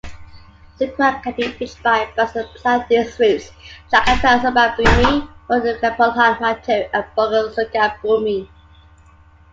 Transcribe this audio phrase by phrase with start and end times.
[0.79, 3.51] Cicurug can be reached by buses plying these routes:
[3.93, 8.49] Jakarta-Sukabumi, Bogor-Pelabuhan Ratu and Bogor-Sukabumi.